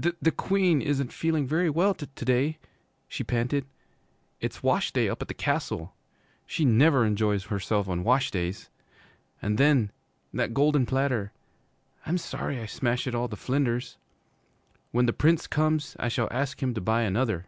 [0.00, 2.56] 'Th the Queen isn't feeling very well to day,'
[3.06, 3.66] she panted.
[4.40, 5.94] 'It's wash day up at the Castle.
[6.46, 8.70] She never enjoys herself on wash days.
[9.42, 9.92] And then
[10.32, 11.32] that golden platter
[12.06, 13.98] I'm sorry I smashed it all to flinders!
[14.90, 17.44] When the Prince comes I shall ask him to buy another.'